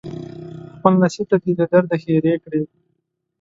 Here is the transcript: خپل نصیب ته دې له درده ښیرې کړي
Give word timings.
خپل 0.75 0.93
نصیب 1.03 1.25
ته 1.31 1.37
دې 1.43 1.51
له 1.59 1.65
درده 1.71 1.95
ښیرې 2.03 2.33
کړي 2.43 2.61